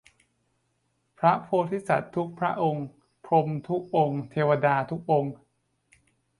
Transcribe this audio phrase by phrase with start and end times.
[1.19, 2.87] พระโพธิสัตว์ทุกพระองค์
[3.25, 5.33] พรหมทุกองค์ เทวดาทุกองค์